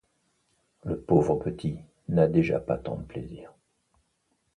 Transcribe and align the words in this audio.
Le 0.83 0.97
pauvre 0.99 1.35
petit 1.35 1.77
n’a 2.09 2.25
déjà 2.27 2.59
pas 2.59 2.79
tant 2.79 2.95
de 2.95 3.03
plaisir. 3.03 3.53